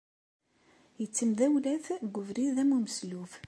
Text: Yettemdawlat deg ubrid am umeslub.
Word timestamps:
Yettemdawlat 1.01 1.85
deg 2.01 2.15
ubrid 2.19 2.57
am 2.61 2.75
umeslub. 2.77 3.31